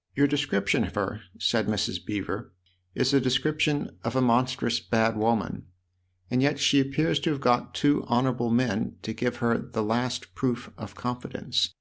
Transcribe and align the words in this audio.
"Your 0.14 0.28
description 0.28 0.84
of 0.84 0.94
her," 0.94 1.22
said 1.40 1.66
Mrs. 1.66 2.06
Beever," 2.06 2.52
is 2.94 3.12
a 3.12 3.20
description 3.20 3.98
of 4.04 4.14
a 4.14 4.20
monstrous 4.20 4.78
bad 4.78 5.16
woman. 5.16 5.66
And 6.30 6.40
yet 6.40 6.60
she 6.60 6.78
appears 6.78 7.18
to 7.18 7.30
have 7.30 7.40
got 7.40 7.74
two 7.74 8.04
honourable 8.04 8.52
men 8.52 8.98
to 9.02 9.12
give 9.12 9.38
her 9.38 9.58
the 9.58 9.82
last 9.82 10.36
proof 10.36 10.70
of 10.78 10.94
confidence." 10.94 11.74